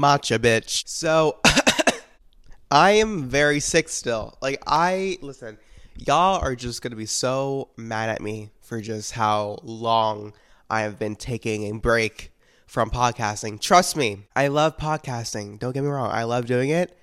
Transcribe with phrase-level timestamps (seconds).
[0.00, 0.88] matcha bitch.
[0.88, 1.38] So
[2.70, 4.38] I am very sick still.
[4.40, 5.58] Like I listen,
[5.96, 10.32] y'all are just gonna be so mad at me for just how long
[10.70, 12.32] I have been taking a break
[12.66, 13.60] from podcasting.
[13.60, 15.58] Trust me, I love podcasting.
[15.58, 16.96] Don't get me wrong, I love doing it.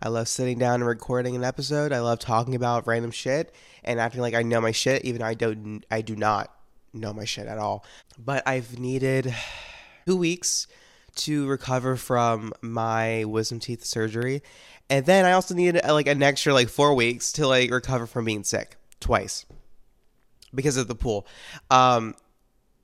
[0.00, 1.92] I love sitting down and recording an episode.
[1.92, 3.52] I love talking about random shit
[3.82, 5.84] and acting like I know my shit, even though I don't.
[5.90, 6.54] I do not
[6.92, 7.84] know my shit at all.
[8.16, 9.34] But I've needed
[10.06, 10.68] two weeks
[11.16, 14.42] to recover from my wisdom teeth surgery,
[14.90, 18.06] and then I also needed uh, like an extra like four weeks to like recover
[18.06, 19.46] from being sick twice
[20.54, 21.26] because of the pool.
[21.70, 22.14] Um,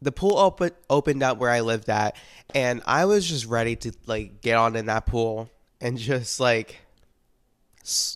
[0.02, 2.16] the pool open, opened up where I lived at,
[2.54, 5.50] and I was just ready to like get on in that pool
[5.80, 6.80] and just like,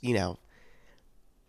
[0.01, 0.39] you know,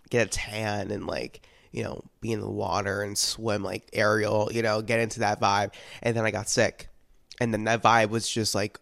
[0.09, 4.49] get a tan and like, you know, be in the water and swim like Ariel,
[4.51, 5.73] you know, get into that vibe.
[6.01, 6.89] And then I got sick,
[7.39, 8.79] and then that vibe was just like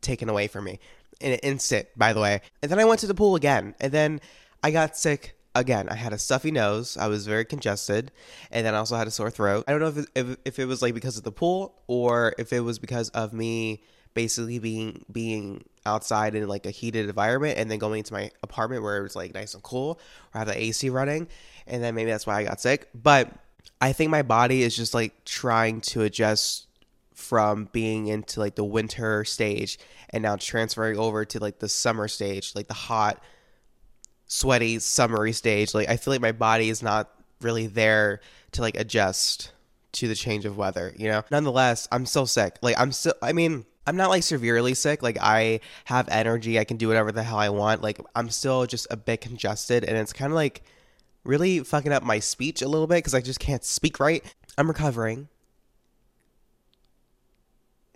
[0.00, 0.78] taken away from me
[1.20, 2.40] in an instant, by the way.
[2.62, 4.20] And then I went to the pool again, and then
[4.62, 6.96] I got sick again, I had a stuffy nose.
[6.96, 8.12] I was very congested,
[8.50, 9.64] and then I also had a sore throat.
[9.66, 12.52] I don't know if it, if, it was like because of the pool or if
[12.52, 13.82] it was because of me
[14.14, 18.82] basically being being outside in like a heated environment and then going into my apartment
[18.82, 20.00] where it was like nice and cool
[20.34, 21.28] or have the AC running,
[21.66, 22.88] and then maybe that's why I got sick.
[22.94, 23.32] But
[23.80, 26.67] I think my body is just like trying to adjust
[27.18, 29.76] from being into like the winter stage
[30.10, 33.20] and now transferring over to like the summer stage, like the hot
[34.26, 35.74] sweaty summery stage.
[35.74, 37.10] Like i feel like my body is not
[37.40, 38.20] really there
[38.52, 39.50] to like adjust
[39.92, 41.24] to the change of weather you know?
[41.30, 42.56] Nonetheless i'm still sick.
[42.62, 45.02] Like i'm still i mean i'm not like severely sick.
[45.02, 46.58] Like i have energy.
[46.58, 47.82] I can do whatever the hell i want.
[47.82, 50.62] Like i'm still just a bit congested and it's kind of like
[51.24, 54.22] really fucking up my speech a little bit because i just can't speak right.
[54.56, 55.28] I'm recovering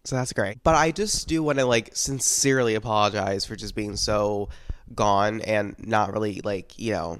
[0.04, 0.62] so that's great.
[0.62, 4.48] But i just do want to like sincerely apologize for just being so
[4.94, 7.18] gone and not really like you know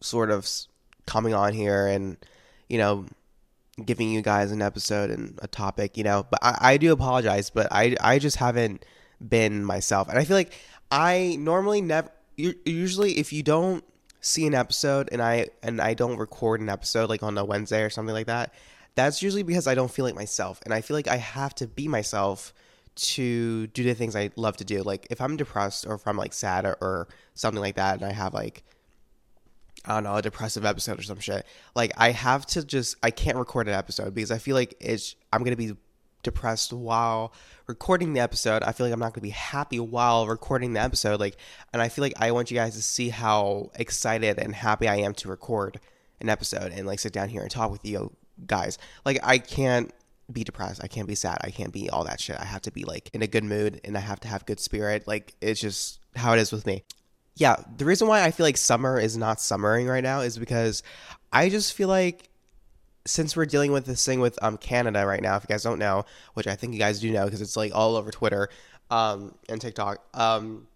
[0.00, 0.48] sort of
[1.06, 2.16] coming on here and
[2.68, 3.06] you know
[3.84, 6.26] giving you guys an episode and a topic you know?
[6.28, 8.84] But I, I do apologize but I I just haven't
[9.26, 10.08] been myself.
[10.08, 10.52] And I feel like
[10.90, 13.84] I normally never usually if you don't
[14.20, 17.82] see an episode and I and I don't record an episode like on a Wednesday
[17.82, 18.52] or something like that
[18.96, 21.68] that's usually because I don't feel like myself and I feel like I have to
[21.68, 22.52] be myself
[22.96, 24.82] to do the things I love to do.
[24.82, 28.04] Like if I'm depressed or if I'm like sad or, or, something like that, and
[28.04, 28.64] I have like
[29.84, 31.46] I don't know a depressive episode or some shit.
[31.74, 35.14] Like I have to just I can't record an episode because I feel like it's
[35.32, 35.76] I'm gonna be
[36.22, 37.34] depressed while
[37.66, 38.62] recording the episode.
[38.62, 41.20] I feel like I'm not gonna be happy while recording the episode.
[41.20, 41.36] Like,
[41.74, 44.96] and I feel like I want you guys to see how excited and happy I
[44.96, 45.78] am to record
[46.22, 48.78] an episode and like sit down here and talk with you guys.
[49.04, 49.92] Like I can't
[50.32, 50.82] be depressed.
[50.82, 51.38] I can't be sad.
[51.42, 52.36] I can't be all that shit.
[52.38, 54.60] I have to be like in a good mood and I have to have good
[54.60, 55.06] spirit.
[55.06, 56.84] Like it's just how it is with me.
[57.36, 60.82] Yeah, the reason why I feel like summer is not summering right now is because
[61.32, 62.30] I just feel like
[63.04, 65.78] since we're dealing with this thing with um Canada right now, if you guys don't
[65.78, 66.04] know,
[66.34, 68.48] which I think you guys do know because it's like all over Twitter
[68.90, 70.04] um and TikTok.
[70.14, 70.66] Um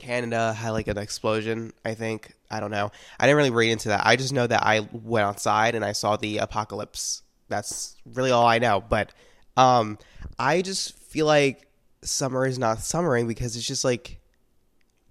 [0.00, 2.32] Canada had like an explosion, I think.
[2.50, 2.90] I don't know.
[3.18, 4.02] I didn't really read into that.
[4.04, 8.46] I just know that I went outside and I saw the apocalypse that's really all
[8.46, 8.82] I know.
[8.86, 9.12] But
[9.56, 9.98] um,
[10.38, 11.66] I just feel like
[12.02, 14.20] summer is not summering because it's just like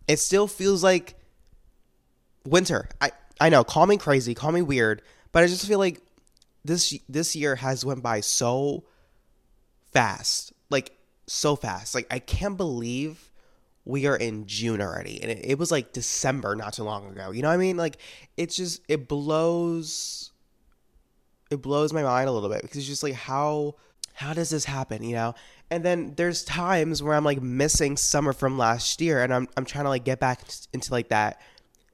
[0.07, 1.13] it still feels like
[2.45, 2.89] winter.
[2.99, 6.01] I I know, call me crazy, call me weird, but I just feel like
[6.65, 8.85] this this year has went by so
[9.91, 10.53] fast.
[10.71, 11.93] Like so fast.
[11.93, 13.28] Like I can't believe
[13.85, 15.21] we are in June already.
[15.21, 17.31] And it, it was like December not too long ago.
[17.31, 17.77] You know what I mean?
[17.77, 17.97] Like
[18.37, 20.31] it's just it blows
[21.49, 23.75] it blows my mind a little bit because it's just like how
[24.13, 25.33] how does this happen, you know?
[25.71, 29.65] And then there's times where I'm like missing summer from last year and I'm I'm
[29.65, 30.41] trying to like get back
[30.73, 31.39] into like that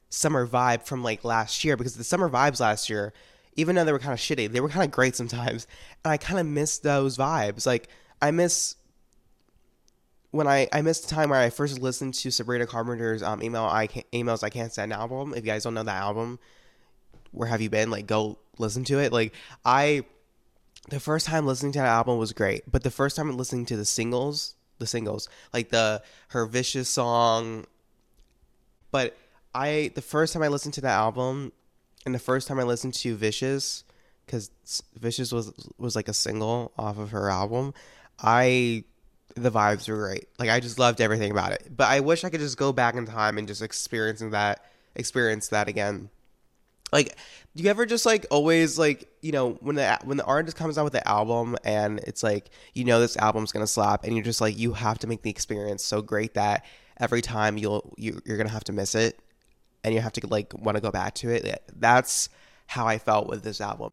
[0.09, 3.13] summer vibe from like last year because the summer vibes last year,
[3.55, 5.67] even though they were kind of shitty, they were kind of great sometimes.
[6.03, 7.65] And I kind of miss those vibes.
[7.65, 7.89] Like
[8.21, 8.75] I miss
[10.35, 13.65] when I I missed the time where I first listened to Sabrina Carpenter's um email
[13.65, 15.33] I can't, emails I can't stand album.
[15.33, 16.39] If you guys don't know that album,
[17.31, 17.89] where have you been?
[17.89, 19.13] Like go listen to it.
[19.13, 19.33] Like
[19.63, 20.03] I
[20.89, 23.77] the first time listening to that album was great, but the first time listening to
[23.77, 27.65] the singles, the singles, like the her vicious song,
[28.91, 29.17] but
[29.53, 31.53] I the first time I listened to that album,
[32.05, 33.85] and the first time I listened to Vicious,
[34.25, 34.51] because
[34.99, 37.73] Vicious was was like a single off of her album,
[38.19, 38.83] I
[39.35, 40.27] the vibes were great.
[40.39, 41.67] Like I just loved everything about it.
[41.75, 44.65] But I wish I could just go back in time and just experiencing that
[44.95, 46.09] experience that again
[46.93, 47.15] Like,
[47.55, 50.77] do you ever just like always like you know when the when the artist comes
[50.77, 54.23] out with the album and it's like you know this album's gonna slap and you're
[54.23, 56.63] just like you have to make the experience so great that
[56.97, 59.19] every time you'll you, you're gonna have to miss it
[59.83, 61.61] and you have to like want to go back to it.
[61.75, 62.29] That's
[62.67, 63.91] how I felt with this album.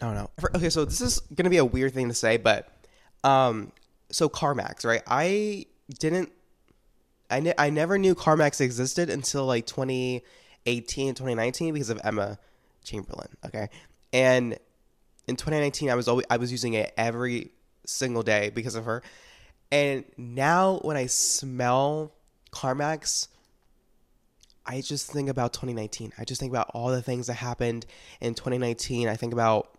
[0.00, 0.30] I don't know.
[0.56, 2.68] Okay, so this is gonna be a weird thing to say, but
[3.24, 3.70] um,
[4.12, 5.02] so Carmex, right?
[5.06, 5.66] I
[5.98, 6.30] didn't,
[7.30, 12.38] I ne- I never knew Carmex existed until like 2018, 2019 because of Emma
[12.84, 13.28] Chamberlain.
[13.44, 13.68] Okay,
[14.12, 14.58] and
[15.26, 17.50] in 2019, I was always I was using it every
[17.86, 19.02] single day because of her,
[19.72, 22.12] and now when I smell
[22.52, 23.28] Carmex,
[24.66, 26.12] I just think about 2019.
[26.18, 27.86] I just think about all the things that happened
[28.20, 29.08] in 2019.
[29.08, 29.70] I think about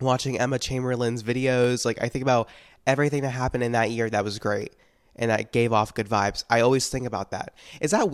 [0.00, 1.84] watching Emma Chamberlain's videos.
[1.84, 2.48] Like I think about
[2.88, 4.72] everything that happened in that year that was great
[5.14, 6.44] and that gave off good vibes.
[6.48, 7.54] I always think about that.
[7.80, 8.08] Is that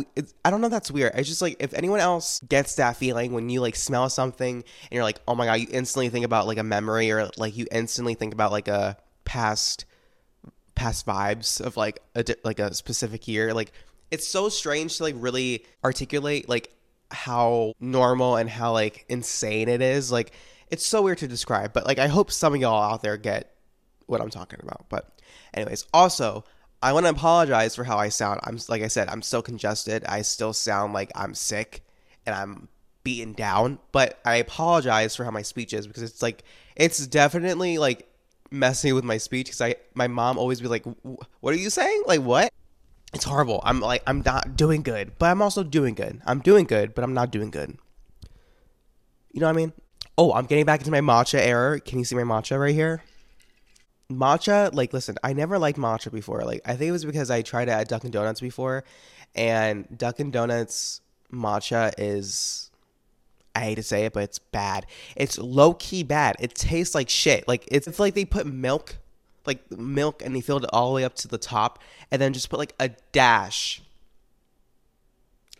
[0.44, 1.12] I don't know that's weird.
[1.14, 4.92] It's just like if anyone else gets that feeling when you like smell something and
[4.92, 7.66] you're like, "Oh my god," you instantly think about like a memory or like you
[7.70, 9.84] instantly think about like a past
[10.74, 13.54] past vibes of like a like a specific year.
[13.54, 13.72] Like
[14.10, 16.72] it's so strange to like really articulate like
[17.10, 20.10] how normal and how like insane it is.
[20.10, 20.32] Like
[20.70, 23.53] it's so weird to describe, but like I hope some of y'all out there get
[24.06, 24.86] what I'm talking about.
[24.88, 25.08] But
[25.54, 26.44] anyways, also
[26.82, 28.40] I want to apologize for how I sound.
[28.44, 30.04] I'm like I said, I'm still congested.
[30.04, 31.82] I still sound like I'm sick
[32.26, 32.68] and I'm
[33.04, 36.44] beaten down, but I apologize for how my speech is because it's like
[36.76, 38.06] it's definitely like
[38.50, 40.84] messing with my speech because I my mom always be like,
[41.40, 42.02] "What are you saying?
[42.06, 42.52] Like what?"
[43.14, 43.60] It's horrible.
[43.64, 46.20] I'm like I'm not doing good, but I'm also doing good.
[46.26, 47.78] I'm doing good, but I'm not doing good.
[49.32, 49.72] You know what I mean?
[50.18, 51.78] Oh, I'm getting back into my matcha error.
[51.78, 53.02] Can you see my matcha right here?
[54.10, 56.42] Matcha, like, listen, I never liked matcha before.
[56.42, 58.84] Like, I think it was because I tried it at Dunkin' Donuts before,
[59.34, 61.00] and Dunkin' Donuts
[61.32, 62.70] matcha is,
[63.54, 64.86] I hate to say it, but it's bad.
[65.16, 66.36] It's low key bad.
[66.38, 67.48] It tastes like shit.
[67.48, 68.96] Like, it's, it's like they put milk,
[69.46, 71.78] like milk, and they filled it all the way up to the top,
[72.10, 73.80] and then just put like a dash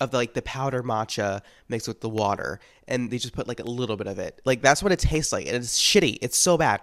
[0.00, 3.61] of the, like the powder matcha mixed with the water and they just put like
[3.61, 6.37] a little bit of it like that's what it tastes like and it's shitty it's
[6.37, 6.81] so bad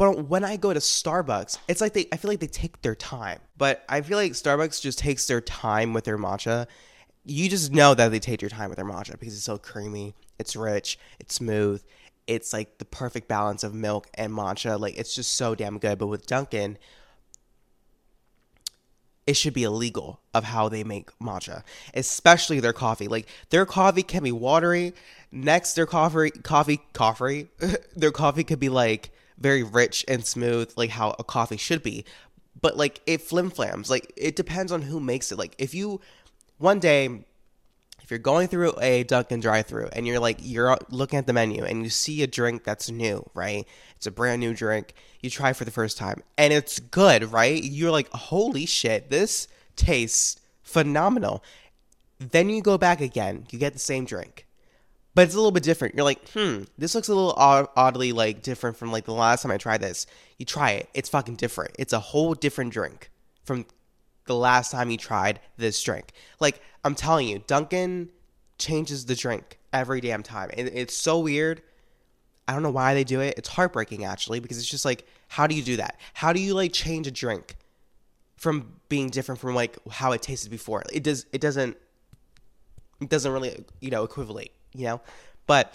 [0.00, 2.94] but when i go to starbucks it's like they i feel like they take their
[2.94, 3.38] time.
[3.58, 6.66] But i feel like starbucks just takes their time with their matcha.
[7.26, 10.14] You just know that they take your time with their matcha because it's so creamy
[10.38, 11.82] it's rich it's smooth.
[12.26, 14.80] It's like the perfect balance of milk and matcha.
[14.80, 15.98] Like it's just so damn good.
[15.98, 16.78] But with dunkin'
[19.26, 21.62] it should be illegal of how they make matcha,
[21.92, 23.06] especially their coffee.
[23.06, 24.94] Like their coffee can be watery.
[25.30, 27.48] Next, their coffee, coffee, coffee,
[27.96, 29.10] their coffee could be like
[29.40, 32.04] very rich and smooth, like how a coffee should be.
[32.60, 33.90] But like it flim flams.
[33.90, 35.38] Like it depends on who makes it.
[35.38, 36.00] Like if you
[36.58, 37.24] one day
[38.02, 41.64] if you're going through a Dunkin' drive-through and you're like you're looking at the menu
[41.64, 43.66] and you see a drink that's new, right?
[43.96, 44.94] It's a brand new drink.
[45.20, 47.62] You try for the first time and it's good, right?
[47.62, 51.42] You're like, "Holy shit, this tastes phenomenal."
[52.18, 53.46] Then you go back again.
[53.50, 54.46] You get the same drink.
[55.14, 55.94] But it's a little bit different.
[55.94, 59.42] You're like, "Hmm, this looks a little odd, oddly like different from like the last
[59.42, 60.06] time I tried this."
[60.38, 60.88] You try it.
[60.94, 61.74] It's fucking different.
[61.78, 63.10] It's a whole different drink
[63.44, 63.66] from
[64.26, 66.12] the last time you tried this drink.
[66.38, 68.10] Like, I'm telling you, Dunkin'
[68.58, 70.50] changes the drink every damn time.
[70.56, 71.62] And it's so weird.
[72.46, 73.34] I don't know why they do it.
[73.36, 75.98] It's heartbreaking actually because it's just like how do you do that?
[76.14, 77.56] How do you like change a drink
[78.36, 80.82] from being different from like how it tasted before?
[80.92, 81.76] It does it doesn't
[83.00, 85.00] it doesn't really, you know, equivalent, you know?
[85.46, 85.74] But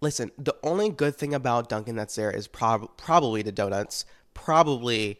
[0.00, 5.18] listen, the only good thing about Dunkin' that's there is prob- probably the donuts, probably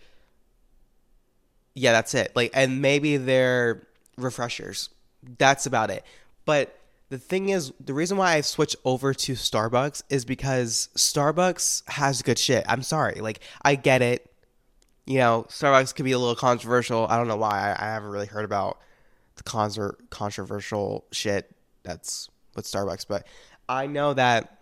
[1.74, 2.32] yeah, that's it.
[2.34, 3.86] Like, and maybe they're
[4.16, 4.90] refreshers.
[5.38, 6.04] That's about it.
[6.44, 11.88] But the thing is, the reason why I switched over to Starbucks is because Starbucks
[11.90, 12.64] has good shit.
[12.68, 13.20] I'm sorry.
[13.20, 14.30] Like, I get it.
[15.04, 17.06] You know, Starbucks could be a little controversial.
[17.08, 17.74] I don't know why.
[17.76, 18.78] I, I haven't really heard about
[19.36, 21.53] the concert controversial shit
[21.84, 23.26] that's what Starbucks, but
[23.68, 24.58] I know that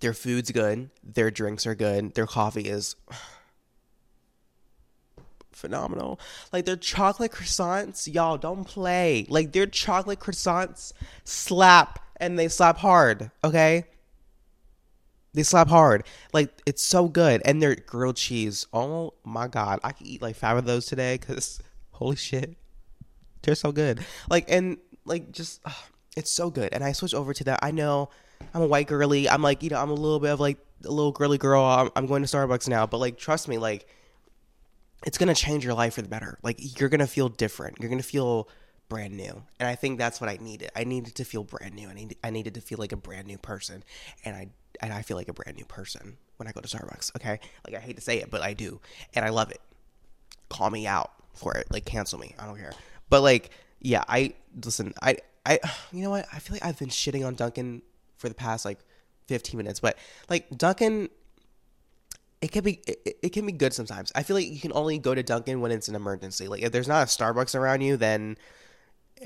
[0.00, 2.96] their food's good, their drinks are good, their coffee is
[5.52, 6.20] phenomenal.
[6.52, 9.26] Like their chocolate croissants, y'all don't play.
[9.28, 10.92] Like their chocolate croissants
[11.24, 13.84] slap and they slap hard, okay?
[15.32, 16.04] They slap hard.
[16.32, 17.42] Like it's so good.
[17.44, 18.66] And their grilled cheese.
[18.72, 19.80] Oh my god.
[19.82, 21.60] I could eat like five of those today cuz
[21.90, 22.56] holy shit.
[23.42, 24.04] They're so good.
[24.30, 25.60] Like and like just
[26.16, 26.72] it's so good.
[26.72, 27.60] And I switch over to that.
[27.62, 28.10] I know
[28.52, 29.28] I'm a white girly.
[29.28, 31.62] I'm like, you know, I'm a little bit of like a little girly girl.
[31.62, 33.86] I'm, I'm going to Starbucks now, but like trust me, like
[35.06, 36.38] it's going to change your life for the better.
[36.42, 37.78] Like you're going to feel different.
[37.80, 38.48] You're going to feel
[38.88, 39.42] brand new.
[39.58, 40.70] And I think that's what I needed.
[40.76, 41.88] I needed to feel brand new.
[41.88, 43.82] I need I needed to feel like a brand new person.
[44.24, 44.48] And I
[44.80, 47.40] and I feel like a brand new person when I go to Starbucks, okay?
[47.66, 48.80] Like I hate to say it, but I do.
[49.14, 49.60] And I love it.
[50.48, 51.66] Call me out for it.
[51.70, 52.34] Like cancel me.
[52.38, 52.72] I don't care.
[53.08, 55.58] But like yeah, I listen, I I
[55.92, 56.26] you know what?
[56.32, 57.82] I feel like I've been shitting on Dunkin'
[58.16, 58.78] for the past like
[59.28, 59.98] 15 minutes, but
[60.28, 61.08] like Dunkin'
[62.40, 64.12] it can be it, it, can be good sometimes.
[64.14, 66.48] I feel like you can only go to Dunkin' when it's an emergency.
[66.48, 68.36] Like if there's not a Starbucks around you, then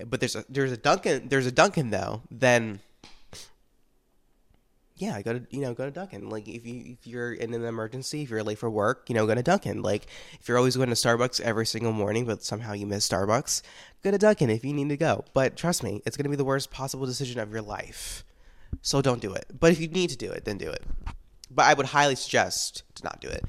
[0.06, 2.80] but there's a there's a Dunkin' there's a Dunkin' though, then
[5.00, 6.28] yeah, go to you know go to Dunkin'.
[6.28, 9.26] Like if you if you're in an emergency, if you're late for work, you know
[9.26, 9.82] go to Dunkin'.
[9.82, 10.06] Like
[10.40, 13.62] if you're always going to Starbucks every single morning, but somehow you miss Starbucks,
[14.02, 15.24] go to Dunkin' if you need to go.
[15.32, 18.24] But trust me, it's gonna be the worst possible decision of your life.
[18.82, 19.46] So don't do it.
[19.58, 20.82] But if you need to do it, then do it.
[21.50, 23.44] But I would highly suggest to not do it.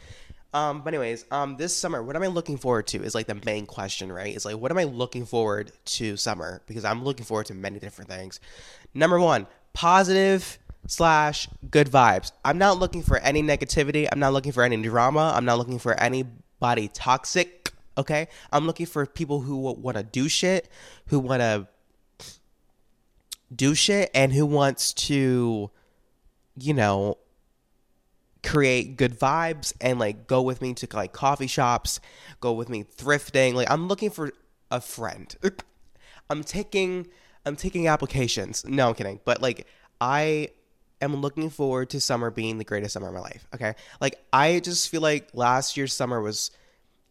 [0.54, 3.40] Um, but anyways, um, this summer, what am I looking forward to is like the
[3.46, 4.36] main question, right?
[4.36, 6.62] It's like, what am I looking forward to summer?
[6.66, 8.40] Because I'm looking forward to many different things.
[8.94, 10.58] Number one, positive
[10.90, 12.32] slash good vibes.
[12.44, 14.08] I'm not looking for any negativity.
[14.12, 15.32] I'm not looking for any drama.
[15.36, 17.72] I'm not looking for anybody toxic.
[17.98, 20.70] Okay, I'm looking for people who want to do shit,
[21.08, 21.68] who want to
[23.54, 25.70] do shit, and who wants to,
[26.58, 27.18] you know,
[28.42, 32.00] create good vibes and like go with me to like coffee shops,
[32.40, 33.54] go with me thrifting.
[33.54, 34.32] Like I'm looking for
[34.72, 35.36] a friend.
[36.32, 37.08] I'm taking
[37.46, 38.66] I'm taking applications.
[38.66, 39.20] No, I'm kidding.
[39.24, 39.68] But like
[40.02, 40.50] I
[41.02, 43.48] am looking forward to summer being the greatest summer of my life.
[43.54, 43.76] Okay?
[44.02, 46.52] Like I just feel like last year's summer was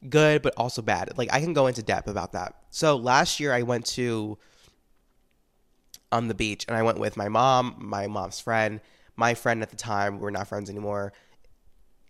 [0.08, 1.16] good but also bad.
[1.16, 2.54] Like I can go into depth about that.
[2.70, 4.38] So last year I went to
[6.10, 8.80] on the beach and I went with my mom, my mom's friend,
[9.16, 11.12] my friend at the time, we're not friends anymore.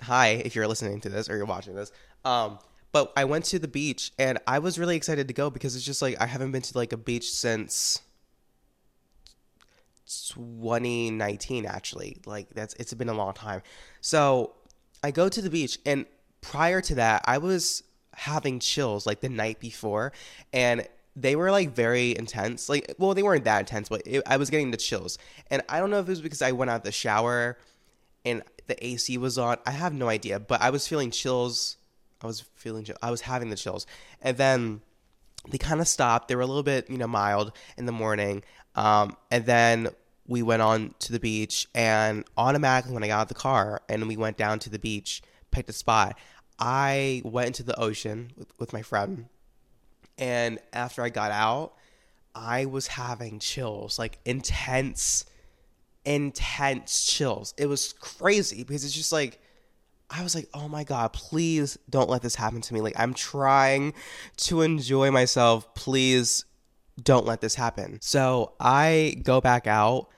[0.03, 1.91] Hi, if you're listening to this or you're watching this.
[2.25, 2.59] Um,
[2.93, 5.85] but I went to the beach and I was really excited to go because it's
[5.85, 8.01] just like I haven't been to like a beach since
[10.09, 12.19] 2019 actually.
[12.27, 13.63] Like that's it's been a long time.
[14.01, 14.55] So
[15.03, 16.07] I go to the beach and
[16.41, 17.83] prior to that I was
[18.15, 20.13] having chills like the night before
[20.53, 20.87] and
[21.21, 22.69] they were like very intense.
[22.69, 25.19] Like, well, they weren't that intense, but it, I was getting the chills.
[25.51, 27.59] And I don't know if it was because I went out the shower
[28.25, 29.59] and the AC was on.
[29.67, 31.77] I have no idea, but I was feeling chills.
[32.23, 33.87] I was feeling, I was having the chills.
[34.23, 34.81] And then
[35.49, 36.29] they kind of stopped.
[36.29, 38.43] They were a little bit, you know, mild in the morning.
[38.75, 39.89] Um, and then
[40.27, 43.83] we went on to the beach, and automatically when I got out of the car
[43.89, 46.19] and we went down to the beach, picked a spot,
[46.59, 49.29] I went into the ocean with, with my friend
[50.19, 51.75] and after I got out,
[52.35, 55.25] I was having chills, like intense,
[56.05, 57.55] intense chills.
[57.57, 59.41] It was crazy because it's just like,
[60.11, 62.81] I was like, oh my God, please don't let this happen to me.
[62.81, 63.95] Like, I'm trying
[64.39, 65.75] to enjoy myself.
[65.75, 66.45] Please
[67.03, 67.99] don't let this happen.
[68.01, 70.09] So I go back out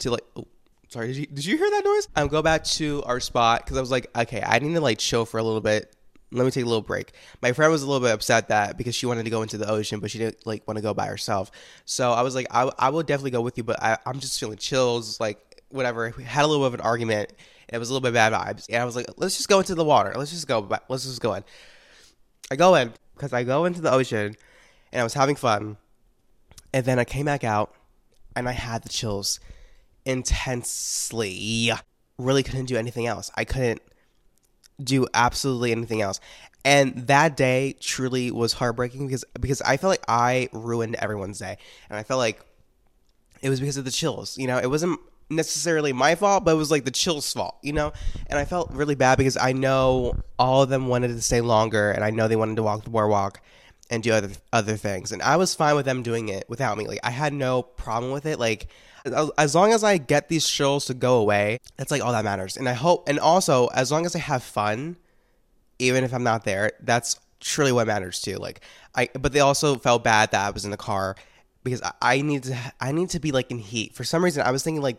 [0.00, 0.46] to like, oh,
[0.88, 2.08] sorry, did you, did you hear that noise?
[2.14, 4.98] I go back to our spot because I was like, okay, I need to like
[4.98, 5.92] chill for a little bit
[6.32, 7.12] let me take a little break.
[7.40, 9.68] My friend was a little bit upset that because she wanted to go into the
[9.70, 11.50] ocean, but she didn't like want to go by herself.
[11.84, 14.38] So I was like, I, I will definitely go with you, but I, I'm just
[14.38, 16.12] feeling chills, like whatever.
[16.16, 17.32] We had a little bit of an argument.
[17.68, 19.74] It was a little bit bad vibes, and I was like, let's just go into
[19.74, 20.12] the water.
[20.16, 20.68] Let's just go.
[20.88, 21.44] Let's just go in.
[22.50, 24.36] I go in because I go into the ocean,
[24.92, 25.76] and I was having fun,
[26.76, 27.74] and then I came back out,
[28.36, 29.40] and I had the chills
[30.04, 31.72] intensely.
[32.18, 33.30] Really couldn't do anything else.
[33.34, 33.80] I couldn't
[34.84, 36.20] do absolutely anything else.
[36.66, 41.56] And that day truly was heartbreaking because because I felt like I ruined everyone's day,
[41.88, 42.44] and I felt like
[43.40, 44.36] it was because of the chills.
[44.36, 47.56] You know, it wasn't necessarily my fault, but it was like the chills' fault.
[47.62, 47.94] You know,
[48.26, 51.90] and I felt really bad because I know all of them wanted to stay longer,
[51.90, 53.40] and I know they wanted to walk the boardwalk
[53.90, 56.86] and do other other things, and I was fine with them doing it without me.
[56.86, 58.38] Like I had no problem with it.
[58.38, 58.68] Like
[59.38, 62.56] as long as I get these chills to go away, that's like all that matters.
[62.56, 64.96] And I hope, and also as long as I have fun,
[65.78, 68.36] even if I'm not there, that's truly what matters too.
[68.36, 68.60] Like
[68.94, 71.16] I, but they also felt bad that I was in the car
[71.62, 73.94] because I, I need to, I need to be like in heat.
[73.94, 74.98] For some reason, I was thinking like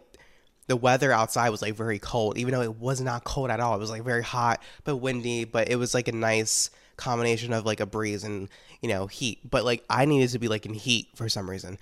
[0.68, 3.76] the weather outside was like very cold, even though it was not cold at all.
[3.76, 7.66] It was like very hot but windy, but it was like a nice combination of
[7.66, 8.50] like a breeze and
[8.82, 9.50] you know heat.
[9.50, 11.78] But like I needed to be like in heat for some reason,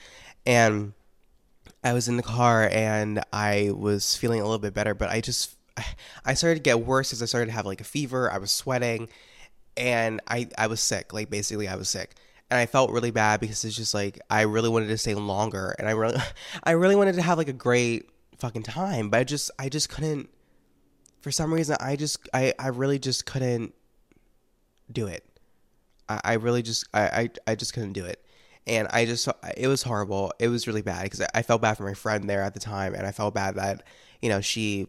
[0.45, 0.93] and
[1.84, 5.22] I was in the car and I was feeling a little bit better, but I
[5.22, 5.55] just
[6.25, 8.31] I started to get worse as I started to have like a fever.
[8.31, 9.10] I was sweating,
[9.77, 11.13] and I I was sick.
[11.13, 12.15] Like basically, I was sick,
[12.50, 15.75] and I felt really bad because it's just like I really wanted to stay longer,
[15.77, 16.19] and I really
[16.63, 19.89] I really wanted to have like a great fucking time, but I just I just
[19.89, 20.29] couldn't.
[21.22, 23.74] For some reason, I just I I really just couldn't
[24.92, 25.24] do it.
[26.08, 28.24] I, I really just I, I I just couldn't do it,
[28.68, 29.27] and I just
[29.58, 30.34] it was horrible.
[30.39, 32.94] It was really bad because I felt bad for my friend there at the time,
[32.94, 33.84] and I felt bad that
[34.22, 34.88] you know she.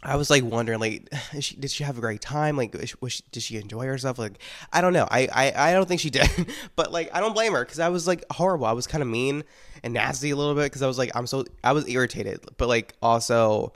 [0.00, 2.56] I was like wondering, like, she, did she have a great time?
[2.56, 4.16] Like, was she, did she enjoy herself?
[4.16, 4.38] Like,
[4.72, 5.08] I don't know.
[5.10, 6.30] I, I, I don't think she did,
[6.76, 8.66] but like, I don't blame her because I was like horrible.
[8.66, 9.42] I was kind of mean
[9.82, 12.68] and nasty a little bit because I was like, I'm so, I was irritated, but
[12.68, 13.72] like also,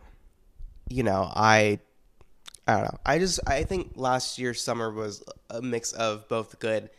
[0.89, 1.81] you know, I
[2.66, 2.99] I don't know.
[3.04, 6.90] I just I think last year's summer was a mix of both good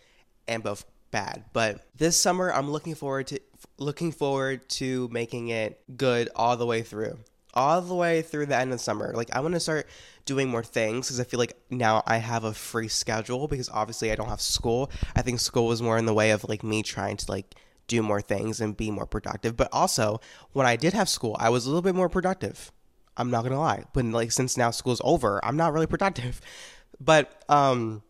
[0.47, 1.45] and both bad.
[1.53, 3.39] But this summer I'm looking forward to
[3.77, 7.19] looking forward to making it good all the way through.
[7.53, 9.13] All the way through the end of summer.
[9.15, 9.87] Like I want to start
[10.25, 14.11] doing more things because I feel like now I have a free schedule because obviously
[14.11, 14.91] I don't have school.
[15.15, 17.55] I think school was more in the way of like me trying to like
[17.87, 19.55] do more things and be more productive.
[19.55, 20.19] But also,
[20.51, 22.71] when I did have school, I was a little bit more productive.
[23.17, 23.83] I'm not gonna lie.
[23.93, 26.41] But like since now school's over, I'm not really productive.
[26.99, 28.01] But um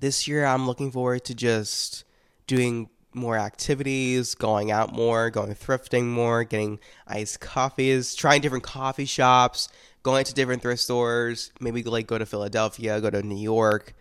[0.00, 2.04] this year I'm looking forward to just
[2.46, 9.04] doing more activities, going out more, going thrifting more, getting iced coffees, trying different coffee
[9.04, 9.68] shops,
[10.02, 13.94] going to different thrift stores, maybe like go to Philadelphia, go to New York,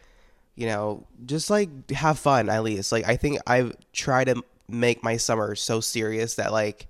[0.56, 2.92] you know, just like have fun at least.
[2.92, 6.88] Like I think I've tried to make my summer so serious that like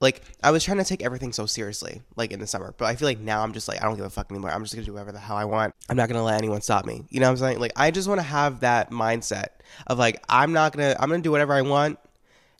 [0.00, 2.74] like I was trying to take everything so seriously, like in the summer.
[2.76, 4.50] But I feel like now I'm just like I don't give a fuck anymore.
[4.50, 5.74] I'm just gonna do whatever the hell I want.
[5.88, 7.04] I'm not gonna let anyone stop me.
[7.10, 7.58] You know what I'm saying?
[7.58, 9.48] Like I just want to have that mindset
[9.88, 11.98] of like I'm not gonna I'm gonna do whatever I want,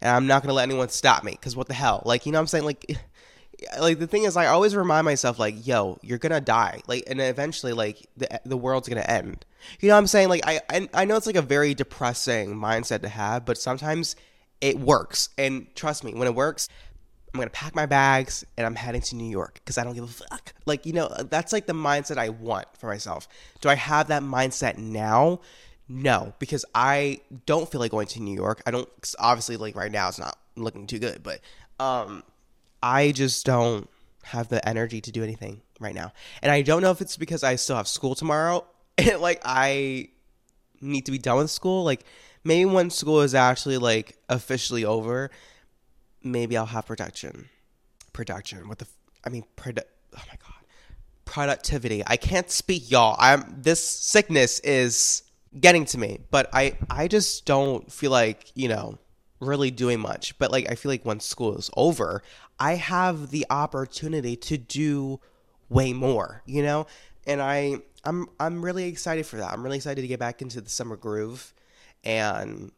[0.03, 1.39] and I'm not gonna let anyone stop me.
[1.41, 2.03] Cause what the hell?
[2.05, 2.65] Like you know what I'm saying?
[2.65, 2.99] Like
[3.81, 6.81] like the thing is, I always remind myself like, yo, you're gonna die.
[6.89, 9.45] Like and eventually like the the world's gonna end.
[9.79, 10.29] You know what I'm saying?
[10.29, 14.17] Like I I, I know it's like a very depressing mindset to have, but sometimes
[14.61, 15.29] it works.
[15.39, 16.69] And trust me, when it works
[17.39, 20.03] I'm gonna pack my bags and I'm heading to New York because I don't give
[20.03, 20.53] a fuck.
[20.67, 23.29] Like, you know, that's like the mindset I want for myself.
[23.61, 25.41] Do I have that mindset now?
[25.89, 28.61] No, because I don't feel like going to New York.
[28.67, 28.89] I don't
[29.21, 31.41] obviously like right now it's not looking too good, but
[31.79, 32.25] um
[32.83, 33.89] I just don't
[34.25, 36.13] have the energy to do anything right now.
[36.43, 38.67] And I don't know if it's because I still have school tomorrow
[38.99, 40.09] and like I
[40.81, 41.85] need to be done with school.
[41.85, 42.05] Like
[42.43, 45.31] maybe when school is actually like officially over,
[46.33, 47.49] maybe I'll have production.
[48.13, 48.69] Production.
[48.69, 48.85] What the?
[48.87, 49.83] F- I mean, produ-
[50.17, 50.65] Oh my god.
[51.25, 52.03] Productivity.
[52.07, 53.17] I can't speak, y'all.
[53.19, 53.57] I'm.
[53.59, 55.23] This sickness is
[55.59, 56.79] getting to me, but I.
[56.91, 58.99] I just don't feel like you know
[59.41, 60.39] really doing much.
[60.39, 62.23] But like, I feel like once school is over,
[62.59, 65.21] I have the opportunity to do
[65.69, 66.43] way more.
[66.47, 66.87] You know,
[67.27, 67.77] and I.
[68.05, 68.29] I'm.
[68.41, 69.53] I'm really excited for that.
[69.53, 71.53] I'm really excited to get back into the summer groove,
[72.05, 72.73] and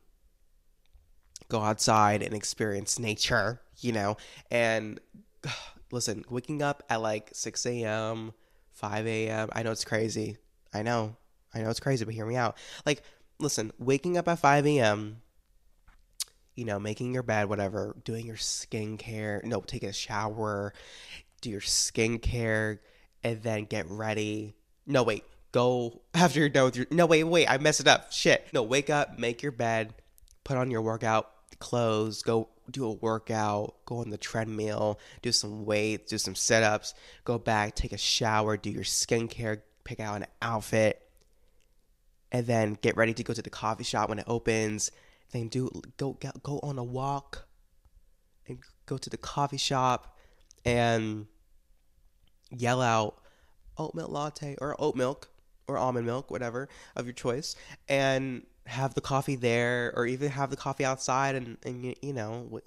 [1.51, 4.17] go outside and experience nature, you know.
[4.51, 5.01] And
[5.93, 8.33] listen, waking up at like 6 a.m.,
[8.73, 10.39] 5 a.m., I know it's crazy.
[10.73, 11.17] I know.
[11.53, 12.57] I know it's crazy, but hear me out.
[12.87, 13.03] Like,
[13.39, 15.21] listen, waking up at 5 a.m.,
[16.55, 20.73] you know, making your bed, whatever, doing your skincare, no, taking a shower,
[21.41, 22.79] do your skincare,
[23.25, 24.55] and then get ready.
[24.87, 26.87] No, wait, go after you're done with your.
[26.91, 28.13] No, wait, wait, I messed it up.
[28.13, 28.47] Shit.
[28.53, 29.95] No, wake up, make your bed,
[30.45, 35.64] put on your workout clothes, go do a workout, go on the treadmill, do some
[35.64, 36.94] weights, do some sit ups,
[37.25, 41.01] go back, take a shower, do your skincare, pick out an outfit,
[42.33, 44.90] and then get ready to go to the coffee shop when it opens.
[45.33, 47.46] Then do go go on a walk
[48.49, 50.16] and go to the coffee shop
[50.64, 51.27] and
[52.51, 53.20] yell out
[53.79, 55.29] oat milk latte or oat milk
[55.68, 57.55] or almond milk, whatever of your choice,
[57.88, 62.61] and have the coffee there or even have the coffee outside and, and you know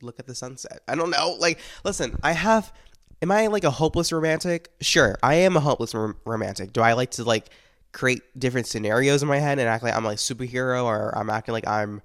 [0.00, 0.80] look at the sunset.
[0.86, 1.36] I don't know.
[1.38, 2.72] Like listen i have
[3.20, 4.70] am i like a hopeless romantic?
[4.80, 5.94] Sure i am a hopeless
[6.24, 6.72] romantic.
[6.72, 7.48] Do i like to like
[7.92, 11.52] create different scenarios in my head and act like i'm like superhero or i'm acting
[11.52, 12.02] like i'm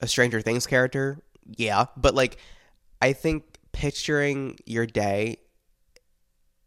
[0.00, 1.18] a stranger things character?
[1.56, 2.38] Yeah but like
[3.00, 5.38] i think picturing your day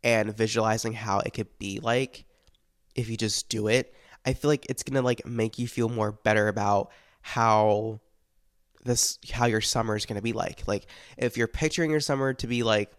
[0.04, 2.26] and visualizing how it could be like
[2.96, 3.94] if you just do it
[4.30, 8.00] I feel like it's gonna like make you feel more better about how
[8.86, 10.68] this how your summer is gonna be like.
[10.68, 10.86] Like
[11.18, 12.92] if you're picturing your summer to be like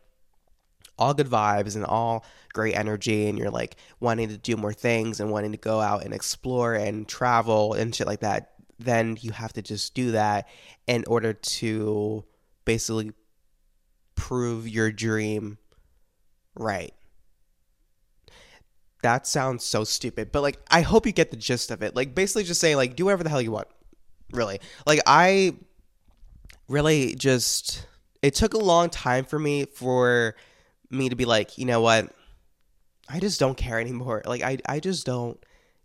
[0.99, 5.21] all good vibes and all great energy and you're like wanting to do more things
[5.21, 9.31] and wanting to go out and explore and travel and shit like that, then you
[9.31, 10.49] have to just do that
[10.89, 12.25] in order to
[12.65, 13.13] basically
[14.17, 15.59] prove your dream
[16.57, 16.93] right
[19.03, 21.97] that sounds so stupid, but like I hope you get the gist of it.
[21.97, 23.69] Like basically just saying like do whatever the hell you want.
[24.33, 24.61] Really.
[24.87, 25.55] Like I
[26.69, 27.87] really just
[28.23, 30.35] it took a long time for me for
[30.91, 32.11] me to be like, you know what?
[33.09, 34.23] I just don't care anymore.
[34.25, 35.39] Like I I just don't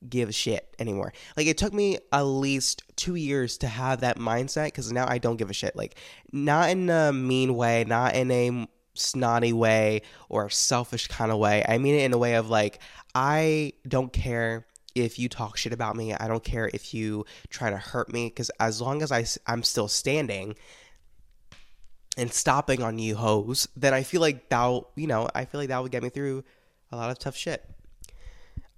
[0.07, 1.13] give a shit anymore.
[1.35, 5.17] Like it took me at least two years to have that mindset because now I
[5.17, 5.75] don't give a shit.
[5.75, 5.95] Like
[6.31, 11.63] not in a mean way, not in a snotty way or selfish kind of way.
[11.67, 12.79] I mean it in a way of like
[13.13, 16.13] I don't care if you talk shit about me.
[16.13, 19.63] I don't care if you try to hurt me because as long as I I'm
[19.63, 20.55] still standing
[22.17, 25.69] and stopping on you hoes, then I feel like that you know I feel like
[25.69, 26.43] that would get me through
[26.91, 27.63] a lot of tough shit.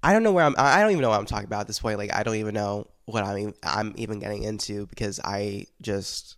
[0.03, 0.55] I don't know where I'm.
[0.57, 1.97] I don't even know what I'm talking about at this point.
[1.97, 3.53] Like I don't even know what I'm.
[3.63, 6.37] I'm even getting into because I just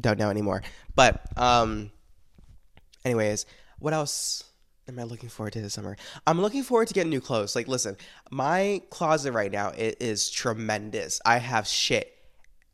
[0.00, 0.62] don't know anymore.
[0.94, 1.90] But um,
[3.04, 3.46] anyways,
[3.78, 4.44] what else
[4.88, 5.96] am I looking forward to this summer?
[6.26, 7.56] I'm looking forward to getting new clothes.
[7.56, 7.96] Like, listen,
[8.30, 11.20] my closet right now it is tremendous.
[11.24, 12.16] I have shit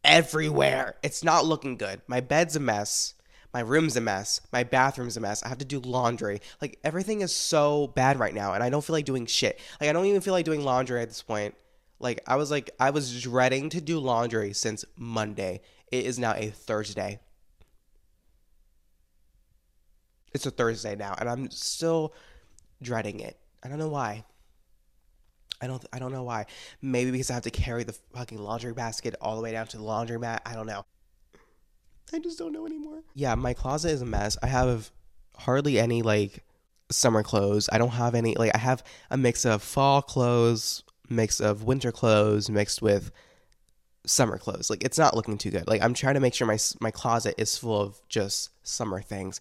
[0.05, 0.97] everywhere.
[1.03, 2.01] It's not looking good.
[2.07, 3.15] My bed's a mess.
[3.53, 4.41] My room's a mess.
[4.53, 5.43] My bathroom's a mess.
[5.43, 6.41] I have to do laundry.
[6.61, 9.59] Like everything is so bad right now, and I don't feel like doing shit.
[9.81, 11.55] Like I don't even feel like doing laundry at this point.
[11.99, 15.63] Like I was like I was dreading to do laundry since Monday.
[15.91, 17.21] It is now a Thursday.
[20.37, 22.13] It's a Thursday now, and I'm still
[22.83, 23.39] dreading it.
[23.65, 24.25] I don't know why.
[25.63, 26.45] I don't I don't know why.
[26.83, 29.79] Maybe because I have to carry the fucking laundry basket all the way down to
[29.79, 30.41] the laundromat.
[30.45, 30.85] I don't know.
[32.13, 33.03] I just don't know anymore.
[33.15, 34.37] Yeah, my closet is a mess.
[34.43, 34.91] I have
[35.39, 36.45] hardly any like
[36.91, 37.71] summer clothes.
[37.73, 41.93] I don't have any like I have a mix of fall clothes, mix of winter
[41.93, 43.11] clothes mixed with
[44.05, 44.69] summer clothes.
[44.69, 45.67] Like it's not looking too good.
[45.67, 49.41] Like I'm trying to make sure my my closet is full of just summer things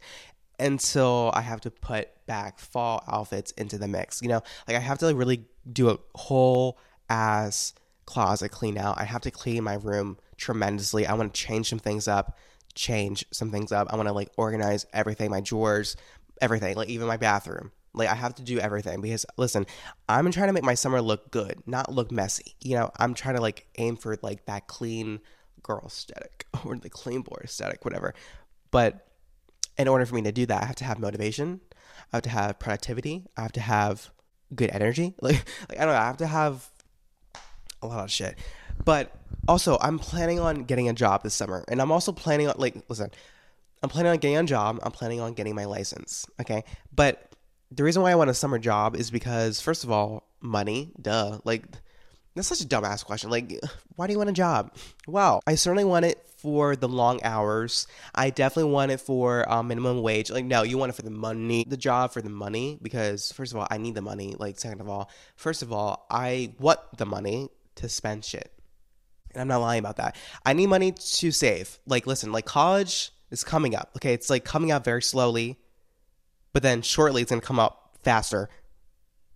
[0.59, 4.21] until I have to put back fall outfits into the mix.
[4.21, 6.77] You know, like I have to like really do a whole
[7.09, 7.73] ass
[8.05, 8.99] closet clean out.
[8.99, 11.07] I have to clean my room tremendously.
[11.07, 12.37] I want to change some things up
[12.75, 13.91] change some things up.
[13.91, 15.95] I want to like organize everything, my drawers,
[16.41, 17.71] everything, like even my bathroom.
[17.93, 19.65] Like I have to do everything because listen,
[20.07, 22.55] I'm trying to make my summer look good, not look messy.
[22.61, 25.21] You know, I'm trying to like aim for like that clean
[25.63, 28.13] girl aesthetic or the clean boy aesthetic, whatever.
[28.69, 29.04] But
[29.77, 31.61] in order for me to do that, I have to have motivation.
[32.13, 33.25] I have to have productivity.
[33.35, 34.11] I have to have
[34.53, 35.15] good energy.
[35.21, 35.99] Like, like I don't know.
[35.99, 36.69] I have to have
[37.81, 38.37] a lot of shit.
[38.83, 39.15] But
[39.47, 42.75] also, I'm planning on getting a job this summer, and I'm also planning on like
[42.89, 43.11] listen,
[43.81, 44.79] I'm planning on getting a job.
[44.83, 46.25] I'm planning on getting my license.
[46.41, 47.31] Okay, but
[47.71, 50.91] the reason why I want a summer job is because first of all, money.
[51.01, 51.39] Duh.
[51.43, 51.65] Like
[52.35, 53.29] that's such a dumbass question.
[53.29, 53.53] Like,
[53.95, 54.75] why do you want a job?
[55.07, 57.87] Well, I certainly want it for the long hours.
[58.13, 60.29] I definitely want it for uh, minimum wage.
[60.29, 63.51] Like, no, you want it for the money, the job for the money, because first
[63.51, 64.35] of all, I need the money.
[64.37, 68.51] Like, second of all, first of all, I want the money to spend shit.
[69.33, 70.15] And I'm not lying about that.
[70.45, 71.79] I need money to save.
[71.85, 73.91] Like, listen, like college is coming up.
[73.97, 75.57] Okay, it's like coming out very slowly,
[76.53, 78.49] but then shortly it's gonna come up faster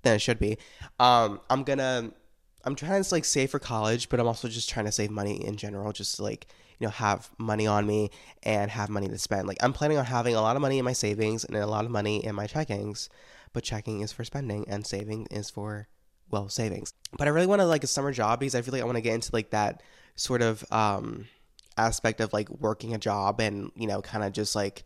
[0.04, 0.58] than it should be.
[1.00, 2.12] Um, I'm gonna,
[2.66, 5.46] I'm trying to like save for college, but I'm also just trying to save money
[5.46, 6.48] in general, just to like
[6.80, 8.12] you know have money on me
[8.44, 9.48] and have money to spend.
[9.48, 11.86] Like I'm planning on having a lot of money in my savings and a lot
[11.86, 13.10] of money in my checkings,
[13.54, 15.88] but checking is for spending and saving is for
[16.30, 16.94] well savings.
[17.18, 18.98] But I really want to like a summer job because I feel like I want
[18.98, 19.82] to get into like that
[20.16, 21.28] sort of um,
[21.78, 24.84] aspect of like working a job and you know kind of just like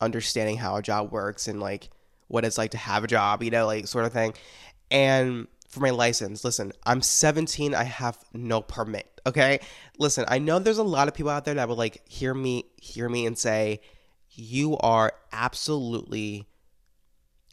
[0.00, 1.88] understanding how a job works and like
[2.32, 4.34] what it's like to have a job, you know, like sort of thing.
[4.90, 9.08] And for my license, listen, I'm 17, I have no permit.
[9.26, 9.60] Okay?
[9.98, 12.66] Listen, I know there's a lot of people out there that would like hear me
[12.76, 13.80] hear me and say
[14.30, 16.46] you are absolutely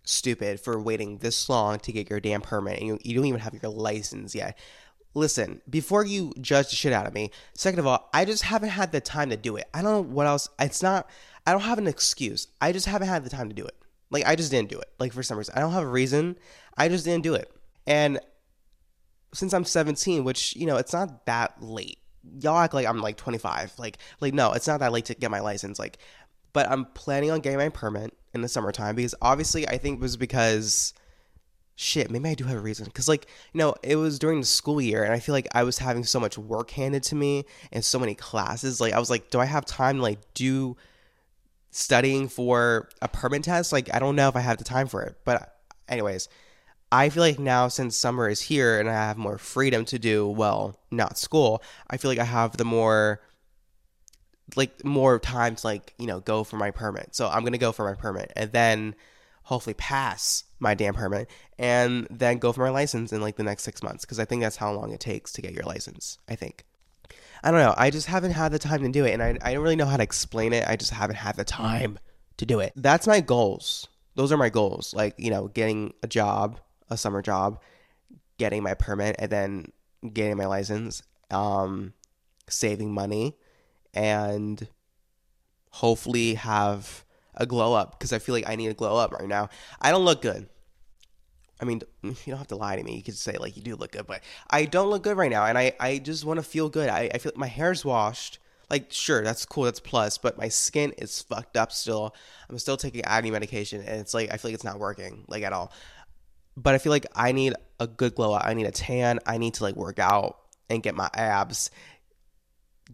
[0.03, 3.39] stupid for waiting this long to get your damn permit and you, you don't even
[3.39, 4.57] have your license yet.
[5.13, 8.69] Listen, before you judge the shit out of me, second of all, I just haven't
[8.69, 9.65] had the time to do it.
[9.73, 10.49] I don't know what else.
[10.59, 11.09] It's not,
[11.47, 12.47] I don't have an excuse.
[12.59, 13.75] I just haven't had the time to do it.
[14.11, 14.89] Like, I just didn't do it.
[14.99, 15.55] Like, for some reason.
[15.55, 16.37] I don't have a reason.
[16.77, 17.51] I just didn't do it.
[17.89, 18.19] And
[19.33, 21.99] since I'm 17, which, you know, it's not that late.
[22.39, 23.73] Y'all act like I'm like 25.
[23.77, 25.79] Like, like no, it's not that late to get my license.
[25.79, 25.97] Like,
[26.53, 30.01] but I'm planning on getting my permit in the summertime because obviously I think it
[30.01, 30.93] was because
[31.79, 32.85] shit, maybe I do have a reason.
[32.85, 35.63] Because, like, you know, it was during the school year, and I feel like I
[35.63, 38.81] was having so much work handed to me and so many classes.
[38.81, 40.75] Like, I was like, do I have time to, like, do
[41.71, 43.71] studying for a permit test?
[43.71, 45.19] Like, I don't know if I have the time for it.
[45.23, 45.55] But,
[45.87, 46.27] anyways,
[46.91, 50.27] I feel like now since summer is here and I have more freedom to do,
[50.27, 53.21] well, not school, I feel like I have the more
[54.55, 57.15] like more time to like you know go for my permit.
[57.15, 58.95] So i'm gonna go for my permit and then
[59.43, 63.63] hopefully pass my damn permit and then go for my license in like the next
[63.63, 66.35] six months because i think that's how long it takes to get your license i
[66.35, 66.65] think.
[67.43, 69.53] I don't know i just haven't had the time to do it and i, I
[69.53, 71.99] don't really know how to explain it i just haven't had the time
[72.39, 72.73] to do it.
[72.75, 73.87] That's my goals.
[74.15, 77.59] Those are my goals like you know getting a job a summer job
[78.37, 79.71] getting my permit and then
[80.13, 81.93] getting my license, um,
[82.49, 83.37] saving money,
[83.93, 84.67] and
[85.71, 89.27] hopefully have a glow up because I feel like I need a glow up right
[89.27, 89.49] now.
[89.81, 90.49] I don't look good.
[91.61, 92.95] I mean, you don't have to lie to me.
[92.95, 95.45] You could say like you do look good, but I don't look good right now,
[95.45, 96.89] and I I just want to feel good.
[96.89, 98.39] I I feel like my hair's washed.
[98.69, 102.15] Like sure, that's cool, that's plus, but my skin is fucked up still.
[102.49, 105.43] I'm still taking acne medication, and it's like I feel like it's not working like
[105.43, 105.71] at all.
[106.61, 108.43] But I feel like I need a good glow up.
[108.45, 109.19] I need a tan.
[109.25, 110.37] I need to like work out
[110.69, 111.71] and get my abs,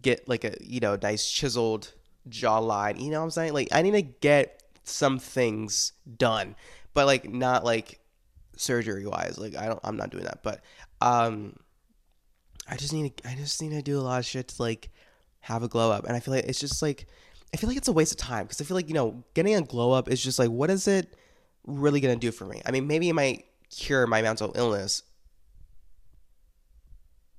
[0.00, 1.92] get like a you know nice chiseled
[2.28, 3.00] jawline.
[3.00, 3.54] You know what I'm saying?
[3.54, 6.54] Like I need to get some things done,
[6.94, 7.98] but like not like
[8.56, 9.36] surgery wise.
[9.36, 10.42] Like I don't, I'm not doing that.
[10.44, 10.62] But
[11.00, 11.56] um,
[12.68, 14.90] I just need to, I just need to do a lot of shit to like
[15.40, 17.06] have a glow up, and I feel like it's just like
[17.52, 19.54] I feel like it's a waste of time because I feel like you know getting
[19.54, 21.16] a glow up is just like what is it
[21.66, 22.62] really gonna do for me?
[22.64, 25.02] I mean, maybe it might cure my mental illness.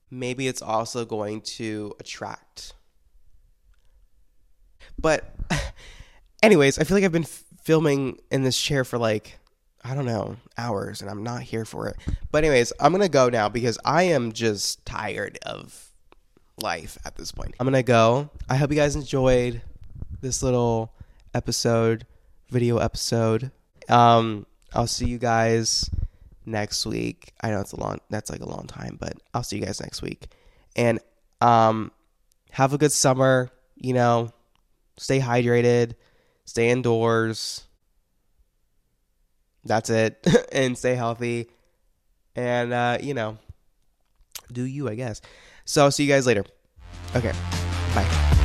[0.09, 2.73] Maybe it's also going to attract
[4.99, 5.35] but,
[6.43, 9.39] anyways, I feel like I've been f- filming in this chair for like,
[9.83, 11.97] I don't know, hours, and I'm not here for it.
[12.31, 15.91] But, anyways, I'm going to go now because I am just tired of
[16.61, 17.55] life at this point.
[17.59, 18.29] I'm going to go.
[18.49, 19.61] I hope you guys enjoyed
[20.21, 20.91] this little
[21.33, 22.05] episode,
[22.49, 23.51] video episode.
[23.87, 25.89] Um, I'll see you guys
[26.47, 27.33] next week.
[27.41, 29.81] I know it's a long that's like a long time, but I'll see you guys
[29.81, 30.27] next week.
[30.75, 30.99] And
[31.41, 31.91] um
[32.51, 34.31] have a good summer, you know,
[34.97, 35.93] stay hydrated,
[36.45, 37.63] stay indoors.
[39.63, 40.25] That's it.
[40.51, 41.49] and stay healthy.
[42.35, 43.37] And, uh, you know,
[44.51, 45.21] do you, I guess.
[45.65, 46.45] So I'll see you guys later.
[47.15, 47.33] Okay.
[47.93, 48.36] Bye.